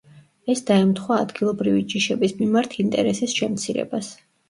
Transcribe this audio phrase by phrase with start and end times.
[0.53, 4.15] ეს დაემთხვა ადგილობრივი ჯიშების მიმართ ინტერესის შემცირებას.